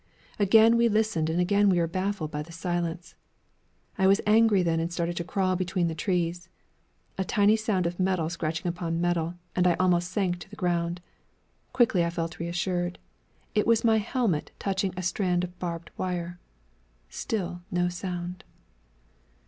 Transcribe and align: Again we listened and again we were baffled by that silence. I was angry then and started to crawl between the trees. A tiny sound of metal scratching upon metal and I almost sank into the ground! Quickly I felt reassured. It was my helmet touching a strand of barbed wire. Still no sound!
Again 0.39 0.77
we 0.77 0.89
listened 0.89 1.29
and 1.29 1.39
again 1.39 1.69
we 1.69 1.77
were 1.77 1.85
baffled 1.85 2.31
by 2.31 2.41
that 2.41 2.51
silence. 2.53 3.13
I 3.99 4.07
was 4.07 4.19
angry 4.25 4.63
then 4.63 4.79
and 4.79 4.91
started 4.91 5.15
to 5.17 5.23
crawl 5.23 5.55
between 5.55 5.89
the 5.89 5.93
trees. 5.93 6.49
A 7.19 7.23
tiny 7.23 7.55
sound 7.55 7.85
of 7.85 7.99
metal 7.99 8.27
scratching 8.27 8.65
upon 8.65 8.99
metal 8.99 9.35
and 9.55 9.67
I 9.67 9.75
almost 9.75 10.09
sank 10.11 10.33
into 10.33 10.49
the 10.49 10.55
ground! 10.55 11.01
Quickly 11.71 12.03
I 12.03 12.09
felt 12.09 12.39
reassured. 12.39 12.97
It 13.53 13.67
was 13.67 13.83
my 13.83 13.99
helmet 13.99 14.49
touching 14.57 14.91
a 14.97 15.03
strand 15.03 15.43
of 15.43 15.59
barbed 15.59 15.91
wire. 15.99 16.39
Still 17.11 17.61
no 17.69 17.87
sound! 17.87 18.43